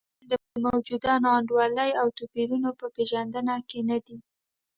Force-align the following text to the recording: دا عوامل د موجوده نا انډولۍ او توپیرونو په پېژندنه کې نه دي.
دا 0.03 0.07
عوامل 0.07 0.29
د 0.29 0.53
موجوده 0.65 1.13
نا 1.23 1.29
انډولۍ 1.37 1.91
او 2.01 2.07
توپیرونو 2.17 2.69
په 2.79 2.85
پېژندنه 2.95 3.55
کې 3.69 3.79
نه 3.89 3.97
دي. 4.05 4.17